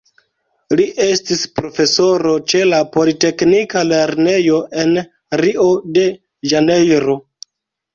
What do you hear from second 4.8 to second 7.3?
en Rio-de-Ĵanejro.